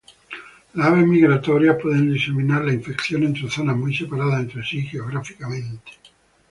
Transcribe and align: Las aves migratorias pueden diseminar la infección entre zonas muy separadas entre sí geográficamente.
Las 0.73 0.87
aves 0.87 1.05
migratorias 1.05 1.77
pueden 1.79 2.11
diseminar 2.11 2.65
la 2.65 2.73
infección 2.73 3.21
entre 3.21 3.51
zonas 3.51 3.77
muy 3.77 3.93
separadas 3.95 4.39
entre 4.39 4.63
sí 4.65 4.81
geográficamente. 4.81 5.91